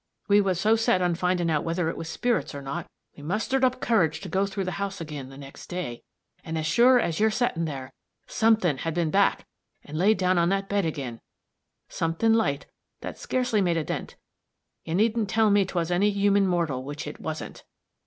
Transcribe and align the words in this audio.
We 0.27 0.41
was 0.41 0.59
so 0.59 0.75
set 0.75 0.99
on 1.03 1.13
findin' 1.13 1.51
out 1.51 1.63
whether 1.63 1.87
it 1.87 1.95
was 1.95 2.09
spirits 2.09 2.55
or 2.55 2.61
not, 2.63 2.89
we 3.15 3.21
mustered 3.21 3.63
up 3.63 3.79
courage 3.79 4.19
to 4.21 4.29
go 4.29 4.47
through 4.47 4.63
the 4.63 4.81
house 4.81 4.99
ag'in 4.99 5.29
the 5.29 5.37
next 5.37 5.67
day, 5.67 6.01
and 6.43 6.57
as 6.57 6.65
sure 6.65 6.99
as 6.99 7.19
you're 7.19 7.29
settin' 7.29 7.65
there, 7.65 7.93
something 8.25 8.77
had 8.79 8.95
been 8.95 9.11
back 9.11 9.45
and 9.83 9.95
laid 9.99 10.17
down 10.17 10.39
on 10.39 10.49
that 10.49 10.67
bed 10.67 10.87
ag'in 10.87 11.21
something 11.87 12.33
light, 12.33 12.65
that 13.01 13.19
scarcely 13.19 13.61
made 13.61 13.77
a 13.77 13.83
dent 13.83 14.15
you 14.85 14.95
needn't 14.95 15.29
tell 15.29 15.51
me't 15.51 15.75
was 15.75 15.91
any 15.91 16.09
human 16.09 16.47
mortal, 16.47 16.83
which 16.83 17.05
it 17.05 17.19
wasn't. 17.19 17.63